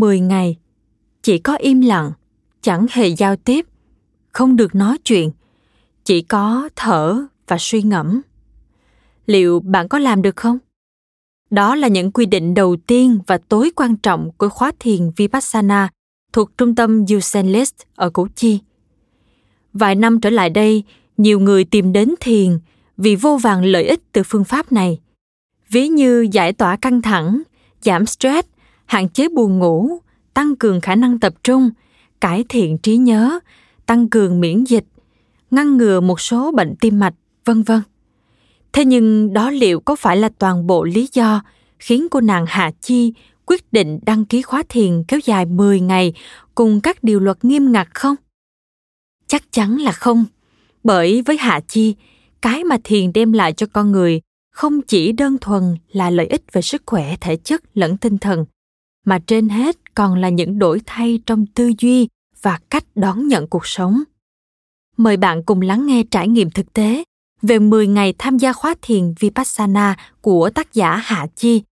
10 0.00 0.20
ngày, 0.20 0.56
chỉ 1.22 1.38
có 1.38 1.56
im 1.56 1.80
lặng, 1.80 2.12
chẳng 2.62 2.86
hề 2.90 3.08
giao 3.08 3.36
tiếp, 3.36 3.66
không 4.32 4.56
được 4.56 4.74
nói 4.74 4.98
chuyện, 5.04 5.30
chỉ 6.04 6.22
có 6.22 6.68
thở 6.76 7.26
và 7.46 7.56
suy 7.60 7.82
ngẫm. 7.82 8.20
Liệu 9.26 9.60
bạn 9.60 9.88
có 9.88 9.98
làm 9.98 10.22
được 10.22 10.36
không? 10.36 10.58
Đó 11.50 11.74
là 11.74 11.88
những 11.88 12.12
quy 12.12 12.26
định 12.26 12.54
đầu 12.54 12.76
tiên 12.86 13.18
và 13.26 13.38
tối 13.38 13.70
quan 13.76 13.96
trọng 13.96 14.30
của 14.36 14.48
khóa 14.48 14.72
thiền 14.78 15.10
Vipassana 15.16 15.88
thuộc 16.32 16.58
trung 16.58 16.74
tâm 16.74 17.04
Yusenlist 17.10 17.74
ở 17.94 18.10
Củ 18.10 18.28
Chi. 18.34 18.58
Vài 19.72 19.94
năm 19.94 20.20
trở 20.20 20.30
lại 20.30 20.50
đây, 20.50 20.84
nhiều 21.16 21.40
người 21.40 21.64
tìm 21.64 21.92
đến 21.92 22.14
thiền 22.20 22.58
vì 22.96 23.16
vô 23.16 23.36
vàng 23.36 23.64
lợi 23.64 23.84
ích 23.84 24.00
từ 24.12 24.22
phương 24.22 24.44
pháp 24.44 24.72
này. 24.72 24.98
Ví 25.68 25.88
như 25.88 26.28
giải 26.32 26.52
tỏa 26.52 26.76
căng 26.76 27.02
thẳng, 27.02 27.42
giảm 27.82 28.06
stress 28.06 28.48
hạn 28.88 29.08
chế 29.08 29.28
buồn 29.28 29.58
ngủ, 29.58 29.98
tăng 30.34 30.56
cường 30.56 30.80
khả 30.80 30.94
năng 30.94 31.18
tập 31.18 31.34
trung, 31.42 31.70
cải 32.20 32.44
thiện 32.48 32.78
trí 32.78 32.96
nhớ, 32.96 33.38
tăng 33.86 34.08
cường 34.08 34.40
miễn 34.40 34.64
dịch, 34.64 34.84
ngăn 35.50 35.76
ngừa 35.76 36.00
một 36.00 36.20
số 36.20 36.52
bệnh 36.52 36.74
tim 36.80 36.98
mạch, 36.98 37.14
vân 37.44 37.62
vân. 37.62 37.80
Thế 38.72 38.84
nhưng 38.84 39.32
đó 39.32 39.50
liệu 39.50 39.80
có 39.80 39.96
phải 39.96 40.16
là 40.16 40.28
toàn 40.38 40.66
bộ 40.66 40.84
lý 40.84 41.08
do 41.12 41.42
khiến 41.78 42.06
cô 42.10 42.20
nàng 42.20 42.44
Hạ 42.48 42.70
Chi 42.80 43.12
quyết 43.46 43.72
định 43.72 43.98
đăng 44.06 44.24
ký 44.24 44.42
khóa 44.42 44.62
thiền 44.68 45.04
kéo 45.08 45.20
dài 45.24 45.46
10 45.46 45.80
ngày 45.80 46.12
cùng 46.54 46.80
các 46.80 47.04
điều 47.04 47.20
luật 47.20 47.44
nghiêm 47.44 47.72
ngặt 47.72 47.88
không? 47.94 48.16
Chắc 49.26 49.52
chắn 49.52 49.76
là 49.76 49.92
không, 49.92 50.24
bởi 50.84 51.22
với 51.22 51.36
Hạ 51.36 51.60
Chi, 51.68 51.94
cái 52.42 52.64
mà 52.64 52.76
thiền 52.84 53.12
đem 53.12 53.32
lại 53.32 53.52
cho 53.52 53.66
con 53.72 53.92
người 53.92 54.20
không 54.52 54.82
chỉ 54.82 55.12
đơn 55.12 55.36
thuần 55.40 55.76
là 55.92 56.10
lợi 56.10 56.26
ích 56.26 56.42
về 56.52 56.62
sức 56.62 56.82
khỏe 56.86 57.16
thể 57.20 57.36
chất 57.36 57.62
lẫn 57.74 57.96
tinh 57.96 58.18
thần 58.18 58.44
mà 59.08 59.18
trên 59.26 59.48
hết 59.48 59.94
còn 59.94 60.14
là 60.14 60.28
những 60.28 60.58
đổi 60.58 60.80
thay 60.86 61.20
trong 61.26 61.46
tư 61.46 61.72
duy 61.78 62.08
và 62.42 62.58
cách 62.70 62.84
đón 62.94 63.28
nhận 63.28 63.46
cuộc 63.46 63.66
sống. 63.66 64.02
Mời 64.96 65.16
bạn 65.16 65.42
cùng 65.42 65.60
lắng 65.60 65.86
nghe 65.86 66.02
trải 66.10 66.28
nghiệm 66.28 66.50
thực 66.50 66.72
tế 66.72 67.04
về 67.42 67.58
10 67.58 67.86
ngày 67.86 68.14
tham 68.18 68.38
gia 68.38 68.52
khóa 68.52 68.74
thiền 68.82 69.14
Vipassana 69.20 69.96
của 70.20 70.50
tác 70.50 70.74
giả 70.74 70.96
Hạ 70.96 71.26
Chi 71.36 71.62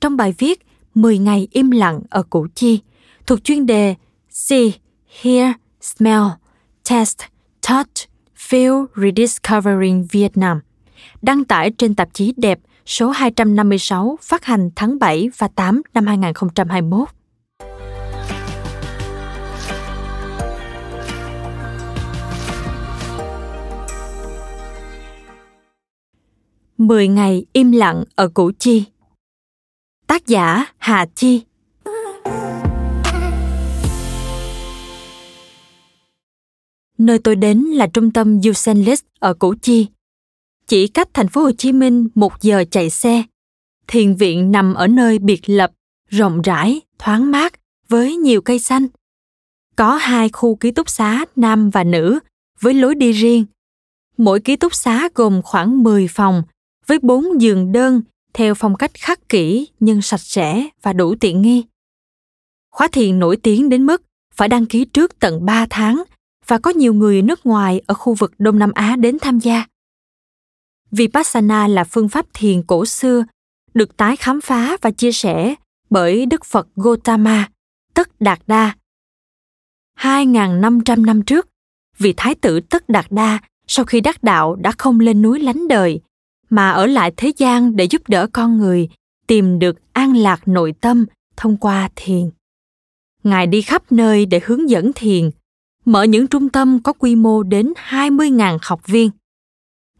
trong 0.00 0.16
bài 0.16 0.34
viết 0.38 0.66
10 0.94 1.18
ngày 1.18 1.48
im 1.50 1.70
lặng 1.70 2.00
ở 2.10 2.22
Củ 2.22 2.46
Chi 2.54 2.80
thuộc 3.26 3.44
chuyên 3.44 3.66
đề 3.66 3.94
See, 4.30 4.70
Hear, 5.22 5.52
Smell, 5.80 6.24
Test, 6.90 7.18
Touch, 7.68 8.08
Feel 8.36 8.86
Rediscovering 8.96 10.06
Vietnam 10.10 10.60
đăng 11.22 11.44
tải 11.44 11.70
trên 11.70 11.94
tạp 11.94 12.08
chí 12.12 12.34
Đẹp 12.36 12.58
số 12.86 13.10
256 13.10 14.18
phát 14.22 14.44
hành 14.44 14.70
tháng 14.76 14.98
7 14.98 15.30
và 15.38 15.48
8 15.48 15.82
năm 15.94 16.06
2021. 16.06 17.08
Mười 26.78 27.08
ngày 27.08 27.46
im 27.52 27.72
lặng 27.72 28.04
ở 28.14 28.28
Củ 28.28 28.50
Chi. 28.58 28.84
Tác 30.06 30.26
giả 30.26 30.66
Hà 30.78 31.06
Chi. 31.14 31.42
Nơi 36.98 37.18
tôi 37.18 37.36
đến 37.36 37.58
là 37.58 37.86
trung 37.86 38.10
tâm 38.10 38.40
Usenlist 38.50 39.04
ở 39.18 39.34
Củ 39.34 39.54
Chi, 39.62 39.86
chỉ 40.68 40.88
cách 40.88 41.08
thành 41.14 41.28
phố 41.28 41.40
Hồ 41.40 41.50
Chí 41.52 41.72
Minh 41.72 42.08
một 42.14 42.32
giờ 42.40 42.64
chạy 42.70 42.90
xe. 42.90 43.22
Thiền 43.86 44.14
viện 44.14 44.52
nằm 44.52 44.74
ở 44.74 44.86
nơi 44.86 45.18
biệt 45.18 45.48
lập, 45.48 45.72
rộng 46.08 46.42
rãi, 46.42 46.80
thoáng 46.98 47.30
mát 47.30 47.52
với 47.88 48.16
nhiều 48.16 48.40
cây 48.40 48.58
xanh. 48.58 48.86
Có 49.76 49.96
hai 49.96 50.28
khu 50.28 50.54
ký 50.54 50.70
túc 50.70 50.88
xá 50.88 51.24
nam 51.36 51.70
và 51.70 51.84
nữ 51.84 52.18
với 52.60 52.74
lối 52.74 52.94
đi 52.94 53.12
riêng. 53.12 53.44
Mỗi 54.16 54.40
ký 54.40 54.56
túc 54.56 54.74
xá 54.74 55.08
gồm 55.14 55.42
khoảng 55.42 55.82
10 55.82 56.08
phòng 56.08 56.42
với 56.86 56.98
bốn 57.02 57.40
giường 57.40 57.72
đơn 57.72 58.02
theo 58.34 58.54
phong 58.54 58.74
cách 58.74 58.90
khắc 58.94 59.28
kỷ 59.28 59.68
nhưng 59.80 60.02
sạch 60.02 60.20
sẽ 60.20 60.68
và 60.82 60.92
đủ 60.92 61.14
tiện 61.20 61.42
nghi. 61.42 61.64
Khóa 62.70 62.88
thiền 62.88 63.18
nổi 63.18 63.36
tiếng 63.36 63.68
đến 63.68 63.86
mức 63.86 64.02
phải 64.34 64.48
đăng 64.48 64.66
ký 64.66 64.84
trước 64.84 65.18
tận 65.18 65.44
3 65.44 65.66
tháng 65.70 66.02
và 66.46 66.58
có 66.58 66.70
nhiều 66.70 66.94
người 66.94 67.22
nước 67.22 67.46
ngoài 67.46 67.80
ở 67.86 67.94
khu 67.94 68.14
vực 68.14 68.32
Đông 68.38 68.58
Nam 68.58 68.72
Á 68.74 68.96
đến 68.96 69.18
tham 69.20 69.38
gia. 69.38 69.64
Vipassana 70.96 71.68
là 71.68 71.84
phương 71.84 72.08
pháp 72.08 72.26
thiền 72.34 72.62
cổ 72.62 72.84
xưa, 72.86 73.24
được 73.74 73.96
tái 73.96 74.16
khám 74.16 74.40
phá 74.40 74.76
và 74.82 74.90
chia 74.90 75.12
sẻ 75.12 75.54
bởi 75.90 76.26
Đức 76.26 76.44
Phật 76.44 76.68
Gautama, 76.76 77.48
Tất 77.94 78.20
Đạt 78.20 78.38
Đa. 78.46 78.74
2.500 79.98 81.04
năm 81.04 81.22
trước, 81.22 81.48
vị 81.98 82.14
thái 82.16 82.34
tử 82.34 82.60
Tất 82.60 82.88
Đạt 82.88 83.06
Đa 83.10 83.38
sau 83.66 83.84
khi 83.84 84.00
đắc 84.00 84.22
đạo 84.22 84.54
đã 84.54 84.72
không 84.78 85.00
lên 85.00 85.22
núi 85.22 85.40
lánh 85.40 85.68
đời, 85.68 86.00
mà 86.50 86.70
ở 86.70 86.86
lại 86.86 87.12
thế 87.16 87.32
gian 87.36 87.76
để 87.76 87.84
giúp 87.84 88.02
đỡ 88.08 88.26
con 88.32 88.58
người 88.58 88.88
tìm 89.26 89.58
được 89.58 89.76
an 89.92 90.16
lạc 90.16 90.48
nội 90.48 90.74
tâm 90.80 91.04
thông 91.36 91.56
qua 91.56 91.88
thiền. 91.96 92.30
Ngài 93.24 93.46
đi 93.46 93.62
khắp 93.62 93.92
nơi 93.92 94.26
để 94.26 94.40
hướng 94.44 94.70
dẫn 94.70 94.92
thiền, 94.94 95.30
mở 95.84 96.02
những 96.02 96.26
trung 96.26 96.48
tâm 96.48 96.82
có 96.82 96.92
quy 96.92 97.14
mô 97.14 97.42
đến 97.42 97.72
20.000 97.90 98.58
học 98.62 98.86
viên– 98.86 99.10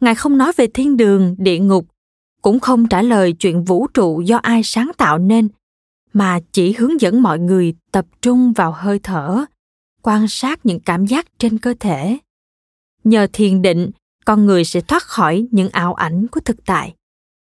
ngài 0.01 0.15
không 0.15 0.39
nói 0.39 0.53
về 0.57 0.67
thiên 0.67 0.97
đường, 0.97 1.35
địa 1.39 1.59
ngục, 1.59 1.87
cũng 2.43 2.61
không 2.61 2.89
trả 2.89 3.03
lời 3.03 3.33
chuyện 3.33 3.65
vũ 3.65 3.87
trụ 3.87 4.21
do 4.21 4.37
ai 4.37 4.61
sáng 4.65 4.91
tạo 4.97 5.19
nên, 5.19 5.49
mà 6.13 6.41
chỉ 6.53 6.73
hướng 6.73 7.01
dẫn 7.01 7.23
mọi 7.23 7.39
người 7.39 7.75
tập 7.93 8.07
trung 8.23 8.53
vào 8.53 8.73
hơi 8.73 8.99
thở, 8.99 9.45
quan 10.03 10.29
sát 10.29 10.67
những 10.67 10.81
cảm 10.81 11.07
giác 11.07 11.39
trên 11.39 11.59
cơ 11.59 11.75
thể. 11.81 12.19
Nhờ 13.05 13.27
thiền 13.33 13.63
định, 13.63 13.91
con 14.25 14.47
người 14.47 14.65
sẽ 14.65 14.81
thoát 14.81 15.03
khỏi 15.03 15.47
những 15.51 15.69
ảo 15.69 15.95
ảnh 15.95 16.27
của 16.27 16.41
thực 16.41 16.65
tại, 16.67 16.95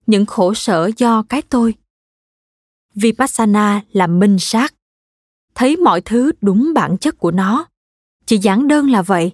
những 0.07 0.27
khổ 0.27 0.55
sở 0.55 0.91
do 0.97 1.23
cái 1.23 1.43
tôi. 1.43 1.75
Vipassana 2.95 3.83
là 3.93 4.07
minh 4.07 4.37
sát. 4.39 4.75
Thấy 5.55 5.77
mọi 5.77 6.01
thứ 6.01 6.33
đúng 6.41 6.75
bản 6.75 6.97
chất 6.99 7.19
của 7.19 7.31
nó, 7.31 7.67
chỉ 8.27 8.39
giản 8.39 8.69
đơn 8.69 8.91
là 8.91 9.03
vậy. 9.03 9.33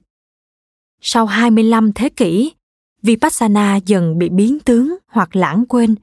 Sau 1.00 1.26
25 1.26 1.92
thế 1.92 2.08
kỷ 2.08 2.52
Vipassana 3.06 3.76
dần 3.76 4.19
bị 4.19 4.29
biến 4.29 4.58
tướng 4.61 4.97
hoặc 5.06 5.37
lãng 5.37 5.64
quên 5.69 5.94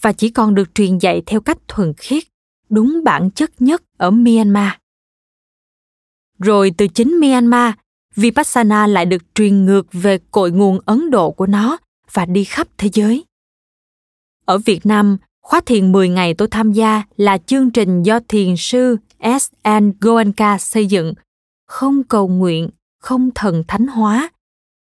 và 0.00 0.12
chỉ 0.12 0.30
còn 0.30 0.54
được 0.54 0.74
truyền 0.74 0.98
dạy 0.98 1.22
theo 1.26 1.40
cách 1.40 1.58
thuần 1.68 1.92
khiết, 1.96 2.22
đúng 2.68 3.00
bản 3.04 3.30
chất 3.30 3.50
nhất 3.58 3.82
ở 3.96 4.10
Myanmar. 4.10 4.72
Rồi 6.38 6.72
từ 6.76 6.88
chính 6.88 7.20
Myanmar, 7.20 7.74
Vipassana 8.16 8.86
lại 8.86 9.06
được 9.06 9.22
truyền 9.34 9.64
ngược 9.64 9.86
về 9.92 10.18
cội 10.30 10.50
nguồn 10.50 10.80
Ấn 10.86 11.10
Độ 11.10 11.30
của 11.30 11.46
nó 11.46 11.78
và 12.12 12.26
đi 12.26 12.44
khắp 12.44 12.68
thế 12.78 12.90
giới. 12.92 13.24
Ở 14.44 14.58
Việt 14.58 14.86
Nam, 14.86 15.16
Khóa 15.42 15.60
thiền 15.66 15.92
10 15.92 16.08
ngày 16.08 16.34
tôi 16.34 16.48
tham 16.48 16.72
gia 16.72 17.02
là 17.16 17.38
chương 17.38 17.70
trình 17.70 18.02
do 18.02 18.20
thiền 18.28 18.56
sư 18.56 18.96
S.N. 19.20 19.92
Goenka 20.00 20.58
xây 20.58 20.86
dựng, 20.86 21.14
không 21.66 22.02
cầu 22.04 22.28
nguyện, 22.28 22.70
không 23.00 23.30
thần 23.34 23.64
thánh 23.68 23.86
hóa, 23.86 24.30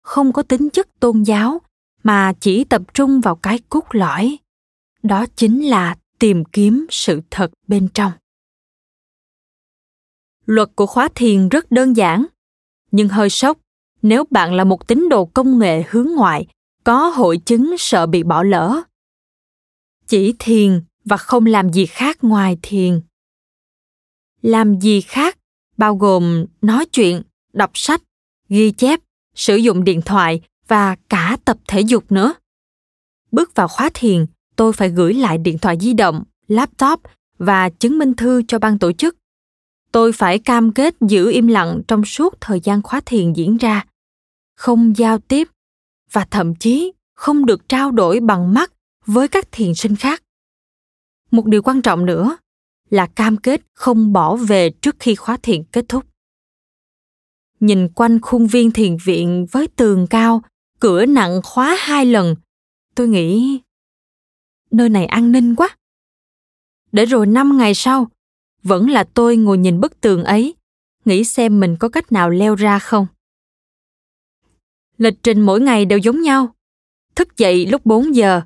không 0.04 0.34
có 0.34 0.44
tính 0.44 0.70
chất 0.70 1.00
tôn 1.00 1.24
giáo, 1.24 1.62
mà 2.04 2.34
chỉ 2.40 2.64
tập 2.64 2.82
trung 2.94 3.22
vào 3.22 3.36
cái 3.36 3.60
cốt 3.70 3.86
lõi. 3.92 4.38
Đó 5.04 5.26
chính 5.36 5.66
là 5.66 5.96
tìm 6.20 6.46
kiếm 6.46 6.86
sự 6.90 7.22
thật 7.32 7.52
bên 7.68 7.88
trong. 7.94 8.12
Luật 10.46 10.70
của 10.76 10.86
khóa 10.86 11.10
thiền 11.16 11.50
rất 11.50 11.72
đơn 11.72 11.98
giản, 11.98 12.26
nhưng 12.92 13.10
hơi 13.10 13.30
sốc 13.30 13.58
nếu 14.02 14.24
bạn 14.30 14.54
là 14.54 14.64
một 14.64 14.88
tín 14.88 15.10
đồ 15.10 15.26
công 15.26 15.60
nghệ 15.60 15.84
hướng 15.90 16.08
ngoại, 16.16 16.48
có 16.84 17.08
hội 17.10 17.38
chứng 17.46 17.76
sợ 17.80 18.06
bị 18.06 18.24
bỏ 18.24 18.44
lỡ. 18.44 18.82
Chỉ 20.08 20.34
thiền 20.40 20.84
và 21.06 21.18
không 21.18 21.46
làm 21.46 21.74
gì 21.74 21.86
khác 21.86 22.18
ngoài 22.22 22.58
thiền. 22.62 23.02
Làm 24.42 24.80
gì 24.80 25.02
khác 25.02 25.38
bao 25.78 25.96
gồm 25.96 26.46
nói 26.62 26.86
chuyện, 26.86 27.22
đọc 27.54 27.72
sách, 27.74 28.02
ghi 28.50 28.72
chép, 28.72 29.00
sử 29.35 29.56
dụng 29.56 29.83
điện 29.83 30.01
thoại 30.01 30.41
và 30.68 30.95
cả 31.09 31.38
tập 31.45 31.57
thể 31.68 31.81
dục 31.81 32.12
nữa. 32.12 32.33
Bước 33.31 33.56
vào 33.56 33.68
khóa 33.68 33.89
thiền, 33.94 34.25
tôi 34.56 34.74
phải 34.74 34.89
gửi 34.89 35.13
lại 35.13 35.38
điện 35.38 35.57
thoại 35.57 35.77
di 35.81 35.94
động, 35.94 36.24
laptop 36.47 37.01
và 37.38 37.69
chứng 37.69 38.00
minh 38.00 38.13
thư 38.13 38.41
cho 38.47 38.59
ban 38.59 38.80
tổ 38.80 38.91
chức. 38.91 39.18
Tôi 39.91 40.13
phải 40.13 40.39
cam 40.39 40.74
kết 40.74 40.95
giữ 41.01 41.31
im 41.31 41.47
lặng 41.47 41.81
trong 41.88 42.06
suốt 42.06 42.41
thời 42.41 42.59
gian 42.59 42.81
khóa 42.81 43.01
thiền 43.06 43.33
diễn 43.33 43.57
ra, 43.57 43.85
không 44.56 44.97
giao 44.97 45.19
tiếp 45.19 45.47
và 46.12 46.25
thậm 46.25 46.56
chí 46.56 46.91
không 47.15 47.45
được 47.45 47.69
trao 47.69 47.91
đổi 47.91 48.19
bằng 48.19 48.53
mắt 48.53 48.71
với 49.06 49.27
các 49.27 49.47
thiền 49.51 49.75
sinh 49.75 49.95
khác. 49.95 50.24
Một 51.31 51.45
điều 51.45 51.62
quan 51.62 51.81
trọng 51.81 52.06
nữa 52.06 52.38
là 52.89 53.07
cam 53.07 53.38
kết 53.38 53.62
không 53.74 54.13
bỏ 54.13 54.35
về 54.35 54.69
trước 54.69 54.95
khi 55.00 55.15
khóa 55.15 55.38
thiền 55.44 55.63
kết 55.63 55.85
thúc. 55.89 56.06
Nhìn 57.63 57.89
quanh 57.95 58.21
khuôn 58.21 58.48
viên 58.48 58.71
thiền 58.71 58.98
viện 59.04 59.45
với 59.51 59.68
tường 59.68 60.07
cao, 60.10 60.42
cửa 60.80 61.06
nặng 61.06 61.42
khóa 61.44 61.77
hai 61.80 62.06
lần, 62.06 62.36
tôi 62.95 63.07
nghĩ 63.07 63.60
nơi 64.71 64.89
này 64.89 65.06
an 65.06 65.31
ninh 65.31 65.56
quá. 65.56 65.77
Để 66.92 67.06
rồi 67.06 67.25
năm 67.25 67.57
ngày 67.57 67.74
sau, 67.74 68.07
vẫn 68.63 68.89
là 68.89 69.04
tôi 69.04 69.38
ngồi 69.38 69.57
nhìn 69.57 69.80
bức 69.80 70.01
tường 70.01 70.24
ấy, 70.24 70.56
nghĩ 71.06 71.24
xem 71.24 71.60
mình 71.60 71.75
có 71.80 71.89
cách 71.89 72.12
nào 72.12 72.30
leo 72.30 72.56
ra 72.56 72.80
không. 72.80 73.07
Lịch 74.98 75.24
trình 75.24 75.42
mỗi 75.42 75.62
ngày 75.62 75.86
đều 75.86 76.00
giống 76.00 76.21
nhau. 76.21 76.56
Thức 77.16 77.38
dậy 77.38 77.66
lúc 77.66 77.86
4 77.86 78.16
giờ, 78.16 78.42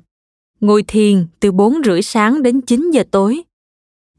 ngồi 0.60 0.82
thiền 0.82 1.26
từ 1.40 1.52
4 1.52 1.74
rưỡi 1.84 2.02
sáng 2.02 2.42
đến 2.42 2.60
9 2.60 2.90
giờ 2.90 3.04
tối, 3.10 3.42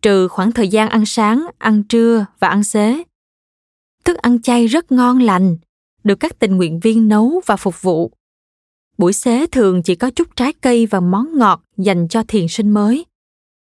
trừ 0.01 0.27
khoảng 0.27 0.51
thời 0.51 0.67
gian 0.67 0.89
ăn 0.89 1.05
sáng, 1.05 1.47
ăn 1.57 1.83
trưa 1.83 2.25
và 2.39 2.47
ăn 2.47 2.63
xế. 2.63 3.03
Thức 4.05 4.17
ăn 4.17 4.41
chay 4.41 4.67
rất 4.67 4.91
ngon 4.91 5.19
lành, 5.19 5.57
được 6.03 6.15
các 6.19 6.39
tình 6.39 6.57
nguyện 6.57 6.79
viên 6.79 7.07
nấu 7.07 7.41
và 7.45 7.55
phục 7.55 7.81
vụ. 7.81 8.11
Buổi 8.97 9.13
xế 9.13 9.47
thường 9.47 9.83
chỉ 9.83 9.95
có 9.95 10.11
chút 10.11 10.35
trái 10.35 10.53
cây 10.53 10.85
và 10.85 10.99
món 10.99 11.37
ngọt 11.37 11.63
dành 11.77 12.07
cho 12.07 12.23
thiền 12.27 12.47
sinh 12.47 12.69
mới. 12.69 13.05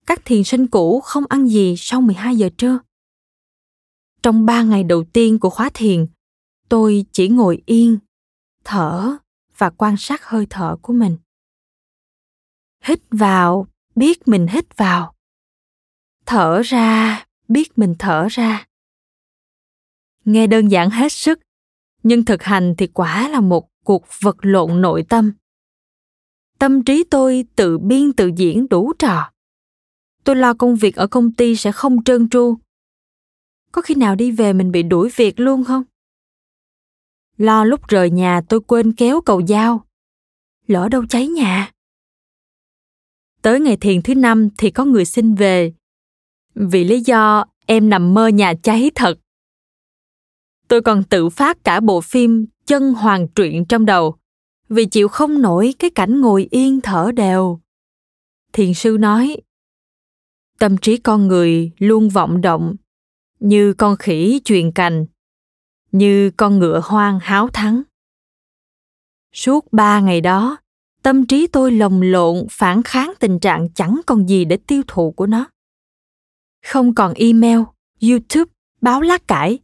Các 0.06 0.24
thiền 0.24 0.44
sinh 0.44 0.66
cũ 0.66 1.00
không 1.00 1.24
ăn 1.28 1.48
gì 1.48 1.74
sau 1.78 2.00
12 2.00 2.36
giờ 2.36 2.48
trưa. 2.58 2.78
Trong 4.22 4.46
ba 4.46 4.62
ngày 4.62 4.84
đầu 4.84 5.04
tiên 5.12 5.38
của 5.38 5.50
khóa 5.50 5.70
thiền, 5.74 6.06
tôi 6.68 7.04
chỉ 7.12 7.28
ngồi 7.28 7.62
yên, 7.66 7.98
thở 8.64 9.16
và 9.58 9.70
quan 9.70 9.96
sát 9.98 10.24
hơi 10.24 10.46
thở 10.50 10.76
của 10.82 10.92
mình. 10.92 11.16
Hít 12.84 13.00
vào, 13.10 13.66
biết 13.94 14.28
mình 14.28 14.46
hít 14.46 14.76
vào. 14.76 15.14
Thở 16.26 16.62
ra, 16.64 17.24
biết 17.48 17.78
mình 17.78 17.94
thở 17.98 18.26
ra. 18.30 18.65
Nghe 20.26 20.46
đơn 20.46 20.68
giản 20.68 20.90
hết 20.90 21.12
sức, 21.12 21.40
nhưng 22.02 22.24
thực 22.24 22.42
hành 22.42 22.74
thì 22.78 22.86
quả 22.86 23.28
là 23.28 23.40
một 23.40 23.68
cuộc 23.84 24.06
vật 24.20 24.36
lộn 24.40 24.80
nội 24.80 25.04
tâm. 25.08 25.32
Tâm 26.58 26.84
trí 26.84 27.04
tôi 27.04 27.44
tự 27.56 27.78
biên 27.78 28.12
tự 28.12 28.30
diễn 28.36 28.68
đủ 28.68 28.92
trò. 28.98 29.30
Tôi 30.24 30.36
lo 30.36 30.54
công 30.54 30.76
việc 30.76 30.96
ở 30.96 31.06
công 31.06 31.32
ty 31.32 31.56
sẽ 31.56 31.72
không 31.72 32.04
trơn 32.04 32.28
tru. 32.28 32.56
Có 33.72 33.82
khi 33.82 33.94
nào 33.94 34.14
đi 34.14 34.30
về 34.30 34.52
mình 34.52 34.72
bị 34.72 34.82
đuổi 34.82 35.10
việc 35.16 35.40
luôn 35.40 35.64
không? 35.64 35.82
Lo 37.36 37.64
lúc 37.64 37.88
rời 37.88 38.10
nhà 38.10 38.40
tôi 38.48 38.60
quên 38.60 38.92
kéo 38.92 39.20
cầu 39.20 39.46
dao. 39.46 39.86
Lỡ 40.66 40.88
đâu 40.88 41.06
cháy 41.08 41.28
nhà. 41.28 41.72
Tới 43.42 43.60
ngày 43.60 43.76
thiền 43.76 44.02
thứ 44.02 44.14
năm 44.14 44.48
thì 44.58 44.70
có 44.70 44.84
người 44.84 45.04
xin 45.04 45.34
về. 45.34 45.72
Vì 46.54 46.84
lý 46.84 47.00
do 47.00 47.44
em 47.66 47.90
nằm 47.90 48.14
mơ 48.14 48.28
nhà 48.28 48.54
cháy 48.62 48.90
thật 48.94 49.18
tôi 50.68 50.82
còn 50.82 51.04
tự 51.04 51.28
phát 51.28 51.64
cả 51.64 51.80
bộ 51.80 52.00
phim 52.00 52.46
chân 52.66 52.94
hoàng 52.94 53.28
truyện 53.28 53.64
trong 53.64 53.86
đầu, 53.86 54.16
vì 54.68 54.86
chịu 54.86 55.08
không 55.08 55.42
nổi 55.42 55.74
cái 55.78 55.90
cảnh 55.90 56.20
ngồi 56.20 56.48
yên 56.50 56.80
thở 56.80 57.10
đều. 57.16 57.60
Thiền 58.52 58.74
sư 58.74 58.96
nói, 59.00 59.36
tâm 60.58 60.76
trí 60.76 60.96
con 60.96 61.28
người 61.28 61.70
luôn 61.78 62.08
vọng 62.08 62.40
động, 62.40 62.76
như 63.40 63.72
con 63.72 63.96
khỉ 63.96 64.40
chuyền 64.44 64.72
cành, 64.72 65.06
như 65.92 66.30
con 66.36 66.58
ngựa 66.58 66.80
hoang 66.84 67.18
háo 67.22 67.48
thắng. 67.48 67.82
Suốt 69.32 69.72
ba 69.72 70.00
ngày 70.00 70.20
đó, 70.20 70.56
tâm 71.02 71.26
trí 71.26 71.46
tôi 71.46 71.72
lồng 71.72 72.02
lộn 72.02 72.46
phản 72.50 72.82
kháng 72.82 73.12
tình 73.20 73.38
trạng 73.38 73.68
chẳng 73.74 74.00
còn 74.06 74.28
gì 74.28 74.44
để 74.44 74.56
tiêu 74.56 74.82
thụ 74.86 75.10
của 75.10 75.26
nó. 75.26 75.46
Không 76.64 76.94
còn 76.94 77.14
email, 77.14 77.58
youtube, 78.02 78.50
báo 78.80 79.00
lá 79.00 79.18
cải 79.18 79.58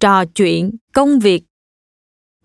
trò 0.00 0.24
chuyện, 0.24 0.76
công 0.92 1.18
việc. 1.18 1.44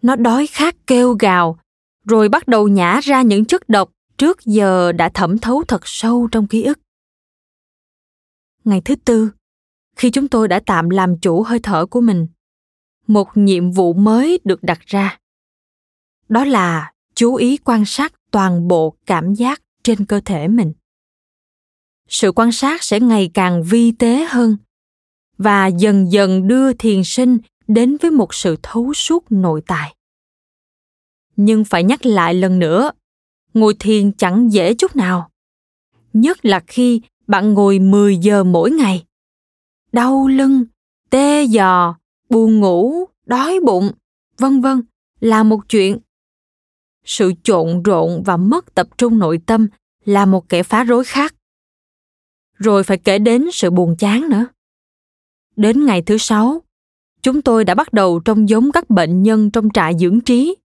Nó 0.01 0.15
đói 0.15 0.47
khát 0.47 0.75
kêu 0.87 1.13
gào, 1.13 1.59
rồi 2.05 2.29
bắt 2.29 2.47
đầu 2.47 2.67
nhả 2.67 2.99
ra 3.03 3.21
những 3.21 3.45
chất 3.45 3.69
độc 3.69 3.91
trước 4.17 4.41
giờ 4.45 4.91
đã 4.91 5.09
thẩm 5.09 5.37
thấu 5.37 5.63
thật 5.67 5.81
sâu 5.83 6.27
trong 6.31 6.47
ký 6.47 6.63
ức. 6.63 6.79
Ngày 8.63 8.81
thứ 8.85 8.95
tư, 8.95 9.31
khi 9.95 10.09
chúng 10.09 10.27
tôi 10.27 10.47
đã 10.47 10.61
tạm 10.65 10.89
làm 10.89 11.19
chủ 11.19 11.43
hơi 11.43 11.59
thở 11.63 11.85
của 11.85 12.01
mình, 12.01 12.27
một 13.07 13.27
nhiệm 13.35 13.71
vụ 13.71 13.93
mới 13.93 14.39
được 14.43 14.63
đặt 14.63 14.79
ra. 14.85 15.19
Đó 16.29 16.45
là 16.45 16.93
chú 17.15 17.35
ý 17.35 17.57
quan 17.57 17.85
sát 17.85 18.13
toàn 18.31 18.67
bộ 18.67 18.95
cảm 19.05 19.33
giác 19.33 19.61
trên 19.83 20.05
cơ 20.05 20.21
thể 20.25 20.47
mình. 20.47 20.73
Sự 22.09 22.31
quan 22.31 22.51
sát 22.51 22.83
sẽ 22.83 22.99
ngày 22.99 23.31
càng 23.33 23.63
vi 23.63 23.91
tế 23.91 24.25
hơn 24.29 24.57
và 25.43 25.67
dần 25.67 26.11
dần 26.11 26.47
đưa 26.47 26.73
thiền 26.73 27.03
sinh 27.03 27.37
đến 27.67 27.97
với 28.01 28.11
một 28.11 28.33
sự 28.33 28.55
thấu 28.63 28.93
suốt 28.93 29.31
nội 29.31 29.61
tại. 29.67 29.95
Nhưng 31.35 31.65
phải 31.65 31.83
nhắc 31.83 32.05
lại 32.05 32.33
lần 32.33 32.59
nữa, 32.59 32.91
ngồi 33.53 33.73
thiền 33.79 34.11
chẳng 34.11 34.53
dễ 34.53 34.73
chút 34.73 34.95
nào, 34.95 35.29
nhất 36.13 36.45
là 36.45 36.59
khi 36.67 37.01
bạn 37.27 37.53
ngồi 37.53 37.79
10 37.79 38.17
giờ 38.17 38.43
mỗi 38.43 38.71
ngày. 38.71 39.05
Đau 39.91 40.27
lưng, 40.27 40.65
tê 41.09 41.47
giò 41.47 41.95
buồn 42.29 42.59
ngủ, 42.59 43.05
đói 43.25 43.59
bụng, 43.65 43.91
vân 44.37 44.61
vân, 44.61 44.81
là 45.19 45.43
một 45.43 45.69
chuyện. 45.69 45.99
Sự 47.05 47.33
trộn 47.43 47.83
rộn 47.83 48.23
và 48.25 48.37
mất 48.37 48.75
tập 48.75 48.87
trung 48.97 49.19
nội 49.19 49.39
tâm 49.45 49.67
là 50.05 50.25
một 50.25 50.49
kẻ 50.49 50.63
phá 50.63 50.83
rối 50.83 51.03
khác. 51.03 51.35
Rồi 52.57 52.83
phải 52.83 52.97
kể 52.97 53.19
đến 53.19 53.45
sự 53.53 53.69
buồn 53.69 53.95
chán 53.99 54.29
nữa 54.29 54.45
đến 55.55 55.85
ngày 55.85 56.01
thứ 56.01 56.17
sáu, 56.17 56.61
chúng 57.21 57.41
tôi 57.41 57.65
đã 57.65 57.75
bắt 57.75 57.93
đầu 57.93 58.19
trông 58.19 58.49
giống 58.49 58.71
các 58.71 58.89
bệnh 58.89 59.23
nhân 59.23 59.51
trong 59.51 59.69
trại 59.73 59.97
dưỡng 59.99 60.21
trí. 60.21 60.55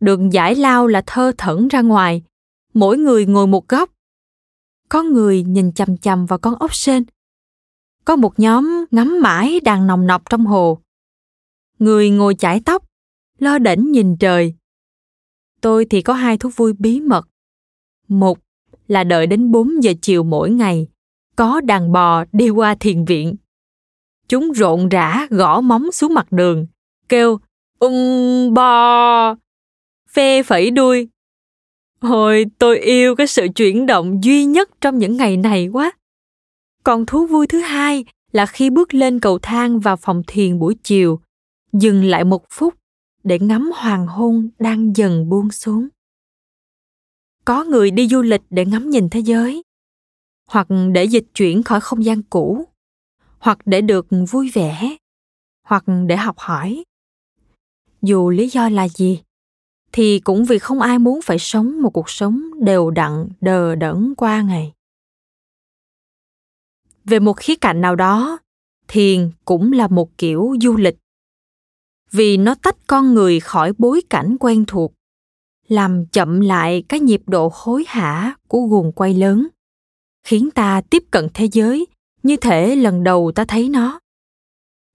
Đường 0.00 0.32
giải 0.32 0.54
lao 0.54 0.86
là 0.86 1.02
thơ 1.06 1.32
thẩn 1.38 1.68
ra 1.68 1.80
ngoài, 1.80 2.22
mỗi 2.74 2.98
người 2.98 3.26
ngồi 3.26 3.46
một 3.46 3.68
góc. 3.68 3.90
Có 4.88 5.02
người 5.02 5.42
nhìn 5.42 5.72
chằm 5.72 5.96
chằm 5.96 6.26
vào 6.26 6.38
con 6.38 6.54
ốc 6.54 6.74
sên. 6.74 7.04
Có 8.04 8.16
một 8.16 8.38
nhóm 8.40 8.84
ngắm 8.90 9.20
mãi 9.22 9.60
đang 9.60 9.86
nòng 9.86 10.06
nọc 10.06 10.22
trong 10.30 10.46
hồ. 10.46 10.78
Người 11.78 12.10
ngồi 12.10 12.34
chải 12.34 12.60
tóc, 12.64 12.84
lo 13.38 13.58
đỉnh 13.58 13.92
nhìn 13.92 14.16
trời. 14.16 14.54
Tôi 15.60 15.84
thì 15.90 16.02
có 16.02 16.14
hai 16.14 16.38
thú 16.38 16.50
vui 16.56 16.72
bí 16.72 17.00
mật. 17.00 17.28
Một 18.08 18.38
là 18.88 19.04
đợi 19.04 19.26
đến 19.26 19.50
4 19.50 19.82
giờ 19.82 19.92
chiều 20.02 20.22
mỗi 20.22 20.50
ngày, 20.50 20.88
có 21.36 21.60
đàn 21.60 21.92
bò 21.92 22.24
đi 22.32 22.50
qua 22.50 22.74
thiền 22.74 23.04
viện 23.04 23.36
chúng 24.30 24.52
rộn 24.52 24.88
rã 24.88 25.26
gõ 25.30 25.60
móng 25.60 25.92
xuống 25.92 26.14
mặt 26.14 26.32
đường 26.32 26.66
kêu 27.08 27.38
um 27.78 28.54
bò 28.54 29.34
phe 30.10 30.42
phẩy 30.42 30.70
đuôi 30.70 31.08
Hồi 32.00 32.46
tôi 32.58 32.78
yêu 32.78 33.14
cái 33.16 33.26
sự 33.26 33.46
chuyển 33.56 33.86
động 33.86 34.24
duy 34.24 34.44
nhất 34.44 34.70
trong 34.80 34.98
những 34.98 35.16
ngày 35.16 35.36
này 35.36 35.68
quá. 35.72 35.92
Còn 36.84 37.06
thú 37.06 37.26
vui 37.26 37.46
thứ 37.46 37.60
hai 37.60 38.04
là 38.32 38.46
khi 38.46 38.70
bước 38.70 38.94
lên 38.94 39.20
cầu 39.20 39.38
thang 39.38 39.80
vào 39.80 39.96
phòng 39.96 40.22
thiền 40.26 40.58
buổi 40.58 40.74
chiều, 40.82 41.20
dừng 41.72 42.04
lại 42.04 42.24
một 42.24 42.44
phút 42.50 42.74
để 43.24 43.38
ngắm 43.38 43.70
hoàng 43.74 44.06
hôn 44.06 44.48
đang 44.58 44.96
dần 44.96 45.28
buông 45.28 45.50
xuống. 45.50 45.88
Có 47.44 47.64
người 47.64 47.90
đi 47.90 48.08
du 48.08 48.22
lịch 48.22 48.42
để 48.50 48.64
ngắm 48.66 48.90
nhìn 48.90 49.08
thế 49.08 49.20
giới. 49.20 49.62
hoặc 50.46 50.66
để 50.92 51.04
dịch 51.04 51.26
chuyển 51.34 51.62
khỏi 51.62 51.80
không 51.80 52.04
gian 52.04 52.22
cũ 52.22 52.69
hoặc 53.40 53.58
để 53.64 53.80
được 53.80 54.06
vui 54.30 54.50
vẻ, 54.54 54.96
hoặc 55.62 55.84
để 56.06 56.16
học 56.16 56.38
hỏi. 56.38 56.84
Dù 58.02 58.30
lý 58.30 58.48
do 58.48 58.68
là 58.68 58.88
gì, 58.88 59.22
thì 59.92 60.20
cũng 60.20 60.44
vì 60.44 60.58
không 60.58 60.80
ai 60.80 60.98
muốn 60.98 61.20
phải 61.22 61.38
sống 61.38 61.82
một 61.82 61.90
cuộc 61.90 62.10
sống 62.10 62.42
đều 62.60 62.90
đặn, 62.90 63.28
đờ 63.40 63.74
đẫn 63.74 64.14
qua 64.16 64.42
ngày. 64.42 64.72
Về 67.04 67.18
một 67.18 67.36
khía 67.36 67.56
cạnh 67.56 67.80
nào 67.80 67.96
đó, 67.96 68.38
thiền 68.88 69.30
cũng 69.44 69.72
là 69.72 69.88
một 69.88 70.18
kiểu 70.18 70.54
du 70.60 70.76
lịch. 70.76 70.96
Vì 72.10 72.36
nó 72.36 72.54
tách 72.54 72.76
con 72.86 73.14
người 73.14 73.40
khỏi 73.40 73.72
bối 73.78 74.02
cảnh 74.10 74.36
quen 74.40 74.64
thuộc, 74.66 74.92
làm 75.68 76.06
chậm 76.06 76.40
lại 76.40 76.84
cái 76.88 77.00
nhịp 77.00 77.22
độ 77.26 77.50
hối 77.54 77.84
hả 77.86 78.34
của 78.48 78.60
guồng 78.60 78.92
quay 78.92 79.14
lớn, 79.14 79.48
khiến 80.24 80.50
ta 80.50 80.80
tiếp 80.90 81.02
cận 81.10 81.28
thế 81.34 81.48
giới 81.52 81.86
như 82.22 82.36
thể 82.36 82.76
lần 82.76 83.04
đầu 83.04 83.32
ta 83.34 83.44
thấy 83.44 83.68
nó. 83.68 84.00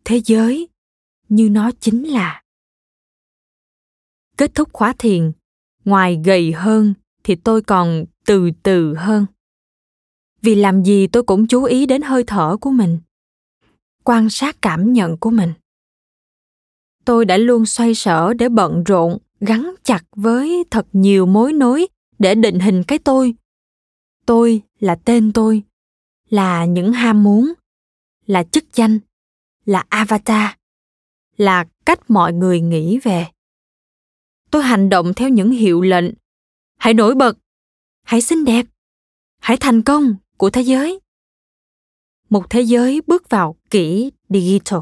Thế 0.05 0.21
giới, 0.25 0.67
như 1.29 1.49
nó 1.49 1.71
chính 1.79 2.03
là. 2.03 2.43
Kết 4.37 4.55
thúc 4.55 4.69
khóa 4.73 4.93
thiền. 4.97 5.31
Ngoài 5.85 6.21
gầy 6.25 6.51
hơn, 6.51 6.93
thì 7.23 7.35
tôi 7.35 7.61
còn 7.61 8.05
từ 8.25 8.51
từ 8.63 8.95
hơn. 8.95 9.25
Vì 10.41 10.55
làm 10.55 10.83
gì 10.83 11.07
tôi 11.07 11.23
cũng 11.23 11.47
chú 11.47 11.63
ý 11.63 11.85
đến 11.85 12.01
hơi 12.01 12.23
thở 12.23 12.57
của 12.61 12.69
mình. 12.71 12.99
Quan 14.03 14.29
sát 14.29 14.61
cảm 14.61 14.93
nhận 14.93 15.17
của 15.17 15.29
mình. 15.29 15.53
Tôi 17.05 17.25
đã 17.25 17.37
luôn 17.37 17.65
xoay 17.65 17.95
sở 17.95 18.33
để 18.33 18.49
bận 18.49 18.83
rộn, 18.83 19.17
gắn 19.39 19.75
chặt 19.83 20.03
với 20.15 20.63
thật 20.71 20.87
nhiều 20.93 21.25
mối 21.25 21.53
nối 21.53 21.87
để 22.19 22.35
định 22.35 22.59
hình 22.59 22.83
cái 22.83 22.99
tôi. 22.99 23.35
Tôi 24.25 24.61
là 24.79 24.95
tên 24.95 25.33
tôi 25.33 25.63
là 26.29 26.65
những 26.65 26.93
ham 26.93 27.23
muốn, 27.23 27.53
là 28.25 28.43
chức 28.43 28.63
danh, 28.73 28.99
là 29.65 29.85
avatar, 29.89 30.51
là 31.37 31.65
cách 31.85 32.09
mọi 32.09 32.33
người 32.33 32.61
nghĩ 32.61 32.99
về. 33.03 33.27
Tôi 34.51 34.63
hành 34.63 34.89
động 34.89 35.13
theo 35.13 35.29
những 35.29 35.51
hiệu 35.51 35.81
lệnh. 35.81 36.13
Hãy 36.77 36.93
nổi 36.93 37.15
bật. 37.15 37.37
Hãy 38.03 38.21
xinh 38.21 38.45
đẹp. 38.45 38.65
Hãy 39.39 39.57
thành 39.57 39.81
công 39.81 40.15
của 40.37 40.49
thế 40.49 40.61
giới. 40.61 40.99
Một 42.29 42.49
thế 42.49 42.61
giới 42.61 43.01
bước 43.07 43.29
vào 43.29 43.55
kỹ 43.69 44.11
digital. 44.29 44.79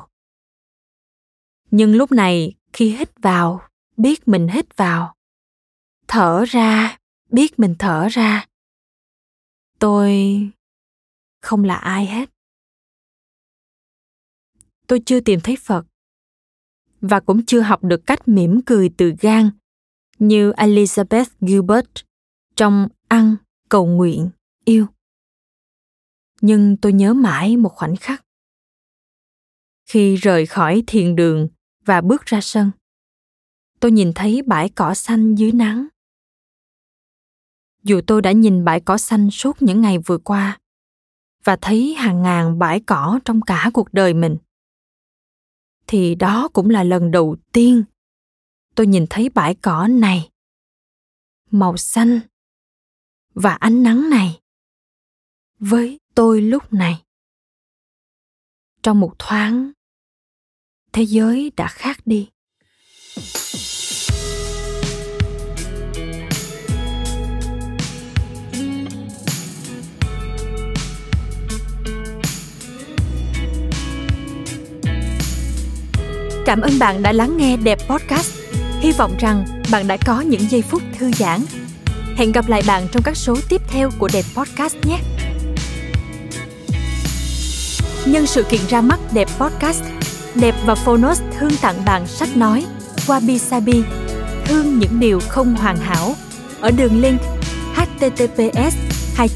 Nhưng 1.71 1.95
lúc 1.95 2.11
này, 2.11 2.53
khi 2.73 2.95
hít 2.95 3.21
vào, 3.21 3.61
biết 3.97 4.27
mình 4.27 4.47
hít 4.47 4.77
vào. 4.77 5.15
Thở 6.07 6.43
ra, 6.47 6.97
biết 7.29 7.59
mình 7.59 7.75
thở 7.79 8.07
ra. 8.11 8.45
Tôi 9.79 10.39
không 11.43 11.63
là 11.63 11.75
ai 11.75 12.05
hết. 12.05 12.29
Tôi 14.87 15.01
chưa 15.05 15.19
tìm 15.19 15.39
thấy 15.43 15.55
phật, 15.61 15.85
và 17.01 17.19
cũng 17.19 17.45
chưa 17.45 17.61
học 17.61 17.83
được 17.83 18.05
cách 18.05 18.27
mỉm 18.27 18.61
cười 18.65 18.89
từ 18.97 19.13
gan 19.19 19.49
như 20.19 20.51
elizabeth 20.51 21.25
gilbert 21.41 21.87
trong 22.55 22.87
ăn 23.07 23.35
cầu 23.69 23.85
nguyện 23.85 24.29
yêu. 24.65 24.87
Nhưng 26.41 26.77
tôi 26.77 26.93
nhớ 26.93 27.13
mãi 27.13 27.57
một 27.57 27.69
khoảnh 27.75 27.95
khắc 27.95 28.23
khi 29.85 30.15
rời 30.15 30.45
khỏi 30.45 30.83
thiền 30.87 31.15
đường 31.15 31.47
và 31.85 32.01
bước 32.01 32.25
ra 32.25 32.41
sân. 32.41 32.71
Tôi 33.79 33.91
nhìn 33.91 34.11
thấy 34.15 34.41
bãi 34.41 34.69
cỏ 34.69 34.93
xanh 34.93 35.35
dưới 35.35 35.51
nắng. 35.51 35.87
Dù 37.83 38.01
tôi 38.07 38.21
đã 38.21 38.31
nhìn 38.31 38.65
bãi 38.65 38.79
cỏ 38.79 38.97
xanh 38.97 39.31
suốt 39.31 39.61
những 39.61 39.81
ngày 39.81 39.97
vừa 39.97 40.17
qua 40.17 40.59
và 41.43 41.55
thấy 41.61 41.93
hàng 41.93 42.21
ngàn 42.21 42.59
bãi 42.59 42.79
cỏ 42.79 43.19
trong 43.25 43.41
cả 43.41 43.71
cuộc 43.73 43.93
đời 43.93 44.13
mình. 44.13 44.37
Thì 45.87 46.15
đó 46.15 46.49
cũng 46.53 46.69
là 46.69 46.83
lần 46.83 47.11
đầu 47.11 47.35
tiên 47.51 47.83
tôi 48.75 48.87
nhìn 48.87 49.05
thấy 49.09 49.29
bãi 49.29 49.55
cỏ 49.55 49.87
này. 49.87 50.29
Màu 51.51 51.77
xanh 51.77 52.19
và 53.33 53.53
ánh 53.53 53.83
nắng 53.83 54.09
này 54.09 54.39
với 55.59 55.99
tôi 56.15 56.41
lúc 56.41 56.73
này. 56.73 57.03
Trong 58.83 58.99
một 58.99 59.15
thoáng, 59.19 59.71
thế 60.93 61.03
giới 61.03 61.51
đã 61.57 61.67
khác 61.67 61.97
đi. 62.05 62.29
Cảm 76.53 76.61
ơn 76.61 76.79
bạn 76.79 77.03
đã 77.03 77.11
lắng 77.11 77.37
nghe 77.37 77.57
Đẹp 77.57 77.79
Podcast. 77.87 78.33
Hy 78.79 78.91
vọng 78.91 79.15
rằng 79.19 79.45
bạn 79.71 79.87
đã 79.87 79.97
có 80.05 80.21
những 80.21 80.49
giây 80.49 80.61
phút 80.61 80.81
thư 80.97 81.11
giãn. 81.11 81.39
Hẹn 82.15 82.31
gặp 82.31 82.47
lại 82.47 82.63
bạn 82.67 82.87
trong 82.91 83.03
các 83.03 83.17
số 83.17 83.37
tiếp 83.49 83.61
theo 83.67 83.89
của 83.99 84.09
Đẹp 84.13 84.25
Podcast 84.35 84.75
nhé. 84.83 84.99
Nhân 88.05 88.27
sự 88.27 88.43
kiện 88.43 88.59
ra 88.69 88.81
mắt 88.81 88.99
Đẹp 89.13 89.27
Podcast, 89.39 89.83
Đẹp 90.35 90.55
và 90.65 90.75
Phonos 90.75 91.21
thương 91.39 91.51
tặng 91.61 91.85
bạn 91.85 92.07
sách 92.07 92.37
nói 92.37 92.65
Wabi 93.07 93.37
Sabi, 93.37 93.83
thương 94.45 94.79
những 94.79 94.99
điều 94.99 95.19
không 95.29 95.55
hoàn 95.55 95.77
hảo 95.77 96.15
ở 96.61 96.71
đường 96.71 97.01
link 97.01 97.21
https 97.75 98.75
2 99.15 99.29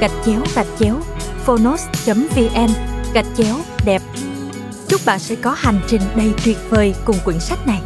gạch 0.00 0.12
chéo 0.26 0.40
gạch 0.54 0.66
chéo 0.78 1.00
phonos 1.44 1.82
vn 2.06 2.70
gạch 3.14 3.26
chéo 3.36 3.56
đẹp 3.84 4.02
chúc 4.90 5.00
bạn 5.04 5.18
sẽ 5.18 5.34
có 5.34 5.54
hành 5.58 5.80
trình 5.86 6.00
đầy 6.16 6.32
tuyệt 6.44 6.56
vời 6.70 6.94
cùng 7.04 7.16
quyển 7.24 7.40
sách 7.40 7.66
này. 7.66 7.80